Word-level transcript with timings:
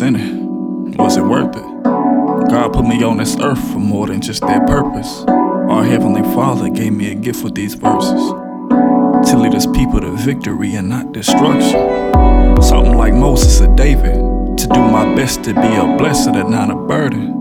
sinning? 0.00 0.96
Was 0.96 1.16
it 1.16 1.22
worth 1.22 1.54
it? 1.56 1.82
God 2.50 2.72
put 2.72 2.86
me 2.86 3.02
on 3.02 3.18
this 3.18 3.36
earth 3.40 3.60
for 3.72 3.78
more 3.78 4.06
than 4.06 4.20
just 4.20 4.40
that 4.42 4.66
purpose. 4.66 5.24
Our 5.28 5.84
Heavenly 5.84 6.22
Father 6.34 6.68
gave 6.68 6.92
me 6.92 7.10
a 7.10 7.14
gift 7.14 7.44
with 7.44 7.54
these 7.54 7.74
verses 7.74 8.30
to 9.30 9.38
lead 9.38 9.52
His 9.52 9.66
people 9.66 10.00
to 10.00 10.12
victory 10.12 10.74
and 10.74 10.88
not 10.88 11.12
destruction. 11.12 12.62
Something 12.62 12.96
like 12.96 13.12
Moses 13.12 13.60
or 13.60 13.74
David, 13.74 14.14
to 14.14 14.66
do 14.72 14.80
my 14.80 15.14
best 15.14 15.44
to 15.44 15.54
be 15.54 15.74
a 15.76 15.96
blessing 15.98 16.36
and 16.36 16.50
not 16.50 16.70
a 16.70 16.76
burden. 16.76 17.32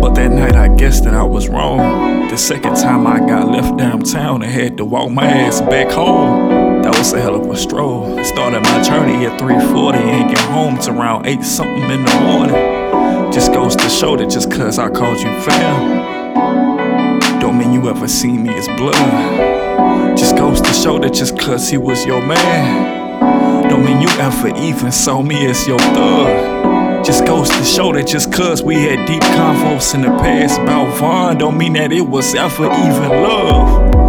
But 0.00 0.14
that 0.14 0.30
night 0.30 0.56
I 0.56 0.68
guessed 0.76 1.04
that 1.04 1.14
I 1.14 1.24
was 1.24 1.48
wrong. 1.48 2.28
The 2.28 2.36
second 2.36 2.76
time 2.76 3.06
I 3.06 3.18
got 3.18 3.48
left 3.48 3.76
downtown 3.76 4.42
and 4.42 4.52
had 4.52 4.76
to 4.76 4.84
walk 4.84 5.10
my 5.10 5.26
ass 5.26 5.60
back 5.62 5.90
home. 5.90 6.61
That 6.82 6.98
was 6.98 7.12
a 7.12 7.20
hell 7.20 7.36
of 7.36 7.48
a 7.48 7.56
stroll. 7.56 8.22
Started 8.24 8.62
my 8.62 8.82
journey 8.82 9.26
at 9.26 9.38
3:40 9.38 9.98
and 9.98 10.28
get 10.28 10.40
home 10.50 10.78
to 10.78 10.90
around 10.90 11.26
8 11.26 11.44
something 11.44 11.90
in 11.90 12.04
the 12.04 12.20
morning. 12.20 13.32
Just 13.32 13.52
goes 13.52 13.76
to 13.76 13.88
show 13.88 14.16
that 14.16 14.28
just 14.28 14.50
cause 14.50 14.78
I 14.78 14.90
called 14.90 15.20
you 15.20 15.30
fam, 15.40 17.40
don't 17.40 17.56
mean 17.56 17.72
you 17.72 17.88
ever 17.88 18.08
seen 18.08 18.42
me 18.42 18.52
as 18.54 18.66
blood. 18.76 20.18
Just 20.18 20.36
goes 20.36 20.60
to 20.60 20.72
show 20.72 20.98
that 20.98 21.14
just 21.14 21.38
cause 21.38 21.70
he 21.70 21.78
was 21.78 22.04
your 22.04 22.20
man, 22.20 23.68
don't 23.70 23.84
mean 23.84 24.02
you 24.02 24.08
ever 24.20 24.48
even 24.56 24.92
saw 24.92 25.22
me 25.22 25.46
as 25.46 25.66
your 25.66 25.78
thug. 25.78 27.04
Just 27.04 27.24
goes 27.24 27.48
to 27.48 27.64
show 27.64 27.92
that 27.92 28.06
just 28.06 28.32
cause 28.32 28.62
we 28.62 28.74
had 28.74 29.06
deep 29.06 29.22
convos 29.22 29.94
in 29.94 30.02
the 30.02 30.10
past 30.18 30.60
about 30.60 30.94
Vaughn, 30.98 31.38
don't 31.38 31.56
mean 31.56 31.72
that 31.72 31.92
it 31.92 32.06
was 32.06 32.34
ever 32.34 32.66
even 32.66 33.22
love. 33.22 34.01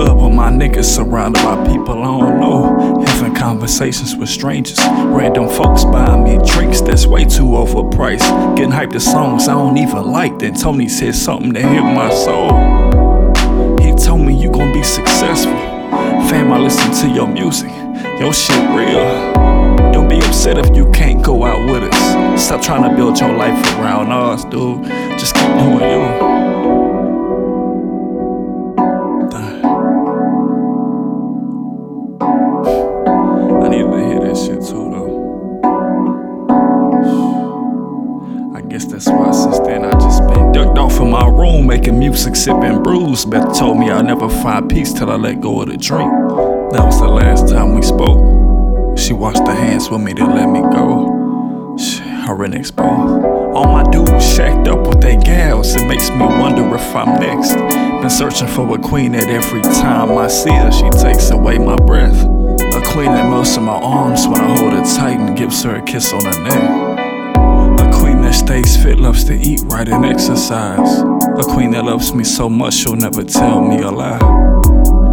Club 0.00 0.22
with 0.22 0.32
my 0.32 0.50
niggas 0.50 0.86
surrounded 0.86 1.42
by 1.42 1.56
people 1.66 2.02
I 2.02 2.20
don't 2.20 2.40
know. 2.40 3.04
Having 3.04 3.34
conversations 3.34 4.16
with 4.16 4.30
strangers. 4.30 4.78
Random 4.78 5.46
folks 5.46 5.84
buying 5.84 6.24
me 6.24 6.38
drinks 6.46 6.80
that's 6.80 7.06
way 7.06 7.26
too 7.26 7.44
overpriced. 7.44 8.56
Getting 8.56 8.72
hyped 8.72 8.92
to 8.92 9.00
songs 9.00 9.46
I 9.46 9.52
don't 9.52 9.76
even 9.76 10.10
like. 10.10 10.38
Then 10.38 10.54
Tony 10.54 10.88
said 10.88 11.14
something 11.14 11.52
that 11.52 11.64
hit 11.64 11.82
my 11.82 12.08
soul. 12.14 12.48
He 13.78 13.92
told 13.92 14.22
me 14.22 14.34
you 14.34 14.50
gon' 14.50 14.72
be 14.72 14.82
successful. 14.82 15.52
Fam, 16.30 16.50
I 16.50 16.58
listen 16.58 16.92
to 17.02 17.14
your 17.14 17.28
music. 17.28 17.70
Your 18.18 18.32
shit 18.32 18.56
real. 18.70 19.30
Don't 19.92 20.08
be 20.08 20.16
upset 20.16 20.56
if 20.56 20.74
you 20.74 20.90
can't 20.92 21.22
go 21.22 21.44
out 21.44 21.70
with 21.70 21.82
us. 21.82 22.42
Stop 22.42 22.62
trying 22.62 22.88
to 22.88 22.96
build 22.96 23.20
your 23.20 23.36
life 23.36 23.62
around 23.76 24.12
us, 24.12 24.46
dude. 24.46 24.82
Just 25.18 25.34
my 41.10 41.26
room 41.26 41.66
making 41.66 41.98
music, 41.98 42.36
sipping 42.36 42.82
brews. 42.82 43.24
Beth 43.24 43.58
told 43.58 43.78
me 43.78 43.90
I'll 43.90 44.02
never 44.02 44.28
find 44.28 44.70
peace 44.70 44.92
till 44.92 45.10
I 45.10 45.16
let 45.16 45.40
go 45.40 45.60
of 45.60 45.68
the 45.68 45.76
drink. 45.76 46.10
That 46.72 46.84
was 46.84 47.00
the 47.00 47.08
last 47.08 47.48
time 47.48 47.74
we 47.74 47.82
spoke. 47.82 48.96
She 48.96 49.12
washed 49.12 49.46
her 49.46 49.54
hands 49.54 49.90
with 49.90 50.00
me 50.00 50.14
to 50.14 50.24
let 50.24 50.48
me 50.48 50.60
go. 50.60 51.76
Shit, 51.76 52.06
I 52.06 52.30
really 52.30 52.58
exposed. 52.58 53.24
All 53.54 53.66
my 53.66 53.82
dudes 53.90 54.24
shacked 54.34 54.68
up 54.68 54.86
with 54.86 55.00
they 55.00 55.16
gals. 55.16 55.74
It 55.74 55.86
makes 55.86 56.10
me 56.10 56.20
wonder 56.20 56.74
if 56.74 56.94
I'm 56.94 57.18
next. 57.18 57.54
Been 57.54 58.08
searching 58.08 58.48
for 58.48 58.72
a 58.72 58.78
queen 58.78 59.12
that 59.12 59.28
every 59.28 59.62
time 59.62 60.16
I 60.16 60.28
see 60.28 60.52
her, 60.52 60.70
she 60.70 60.88
takes 60.90 61.30
away 61.30 61.58
my 61.58 61.76
breath. 61.76 62.22
A 62.22 62.82
queen 62.92 63.10
that 63.10 63.28
melts 63.28 63.56
in 63.56 63.64
my 63.64 63.80
arms 63.80 64.28
when 64.28 64.40
I 64.40 64.56
hold 64.56 64.72
her 64.74 64.84
tight 64.84 65.18
and 65.18 65.36
gives 65.36 65.62
her 65.64 65.76
a 65.76 65.82
kiss 65.82 66.12
on 66.12 66.22
the 66.22 66.38
neck. 66.44 66.99
That 68.30 68.36
stays 68.36 68.80
fit, 68.80 69.00
loves 69.00 69.24
to 69.24 69.34
eat 69.34 69.60
right 69.64 69.88
and 69.88 70.06
exercise. 70.06 71.00
A 71.00 71.42
queen 71.52 71.72
that 71.72 71.84
loves 71.84 72.14
me 72.14 72.22
so 72.22 72.48
much 72.48 72.74
she'll 72.74 72.94
never 72.94 73.24
tell 73.24 73.60
me 73.60 73.82
a 73.82 73.90
lie. 73.90 74.20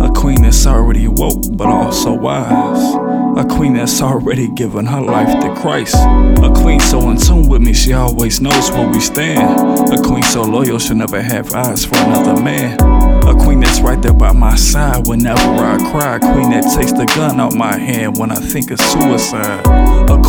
A 0.05 0.11
queen 0.13 0.43
that's 0.43 0.67
already 0.67 1.07
woke 1.07 1.41
but 1.53 1.65
also 1.65 2.13
wise. 2.13 2.93
A 3.35 3.43
queen 3.43 3.73
that's 3.73 4.03
already 4.03 4.47
given 4.49 4.85
her 4.85 5.01
life 5.01 5.41
to 5.41 5.55
Christ. 5.59 5.95
A 5.95 6.51
queen 6.61 6.79
so 6.79 7.09
in 7.09 7.17
tune 7.17 7.49
with 7.49 7.63
me, 7.63 7.73
she 7.73 7.93
always 7.93 8.39
knows 8.39 8.69
where 8.69 8.87
we 8.87 8.99
stand. 8.99 9.89
A 9.91 9.99
queen 9.99 10.21
so 10.21 10.43
loyal, 10.43 10.77
she'll 10.77 10.95
never 10.95 11.19
have 11.19 11.51
eyes 11.55 11.85
for 11.85 11.97
another 11.97 12.39
man. 12.39 12.79
A 13.27 13.33
queen 13.33 13.61
that's 13.61 13.81
right 13.81 13.99
there 13.99 14.13
by 14.13 14.31
my 14.31 14.55
side 14.55 15.07
whenever 15.07 15.39
I 15.39 15.77
cry. 15.91 16.17
A 16.17 16.19
queen 16.19 16.51
that 16.51 16.71
takes 16.77 16.91
the 16.91 17.05
gun 17.15 17.39
out 17.39 17.55
my 17.55 17.79
hand 17.79 18.17
when 18.19 18.31
I 18.31 18.35
think 18.35 18.69
of 18.69 18.79
suicide. 18.79 19.65
A 20.07 20.21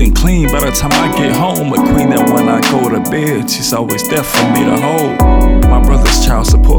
and 0.00 0.14
clean 0.14 0.50
by 0.50 0.60
the 0.64 0.70
time 0.70 0.92
I 0.92 1.16
get 1.16 1.34
home. 1.34 1.72
A 1.72 1.76
queen 1.92 2.10
that 2.10 2.28
when 2.30 2.48
I 2.48 2.60
go 2.70 2.88
to 2.88 3.00
bed, 3.10 3.50
she's 3.50 3.72
always 3.72 4.06
there 4.08 4.22
for 4.22 4.44
me 4.52 4.64
to 4.64 4.76
hold. 4.76 5.20
My 5.70 5.82
brother's 5.82 6.24
child 6.24 6.46
support 6.46 6.75